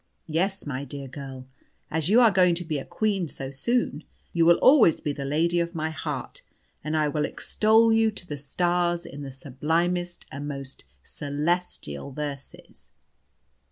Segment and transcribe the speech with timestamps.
[0.25, 1.45] Yes, my dear girl,
[1.91, 5.25] as you are going to be a queen so soon, you will always be the
[5.25, 6.41] lady of my heart,
[6.83, 12.89] and I will extol you to the stars in the sublimest and most celestial verses."